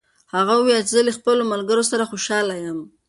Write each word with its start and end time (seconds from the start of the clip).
هغه 0.35 0.53
وویل 0.55 0.83
چې 0.85 0.91
زه 0.95 1.01
له 1.07 1.11
خپلو 1.17 1.41
ملګرو 1.53 1.83
سره 1.91 2.09
خوشحاله 2.11 2.53
یم. 2.65 2.79